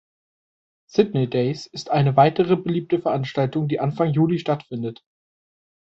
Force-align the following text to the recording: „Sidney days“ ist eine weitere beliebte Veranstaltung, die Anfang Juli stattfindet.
„Sidney 0.87 1.29
days“ 1.29 1.67
ist 1.67 1.91
eine 1.91 2.17
weitere 2.17 2.55
beliebte 2.55 2.97
Veranstaltung, 2.99 3.67
die 3.67 3.79
Anfang 3.79 4.11
Juli 4.11 4.39
stattfindet. 4.39 5.03